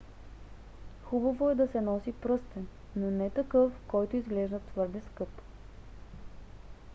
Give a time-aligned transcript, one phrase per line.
[1.03, 5.29] хубаво е да се носи пръстен но не такъв който изглежда твърде скъп